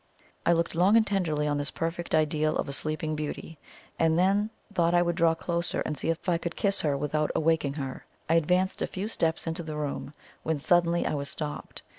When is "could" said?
6.39-6.55